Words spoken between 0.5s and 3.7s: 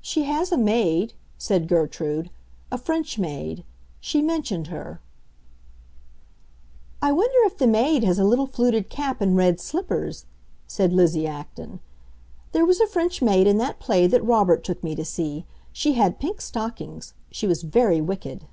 a maid," said Gertrude; "a French maid.